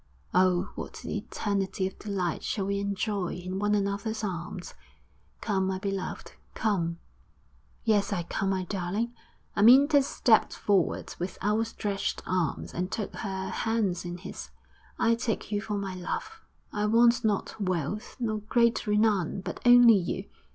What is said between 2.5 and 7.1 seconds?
we enjoy in one another's arms! Come, my beloved, come!'